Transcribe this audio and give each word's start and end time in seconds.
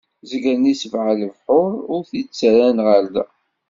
Zegren 0.29 0.63
i 0.71 0.73
sebɛa 0.81 1.13
lebḥur, 1.21 1.71
ur 1.93 2.01
t-id-ttarran 2.09 2.77
ɣer 2.87 3.03
da. 3.13 3.25